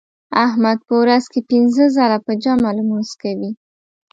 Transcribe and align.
احمد 0.45 0.77
په 0.87 0.93
ورځ 1.01 1.23
کې 1.31 1.39
پینځه 1.49 1.85
ځله 1.95 2.17
په 2.25 2.31
جمع 2.43 2.69
لمونځ 2.77 3.09
کوي. 3.21 3.51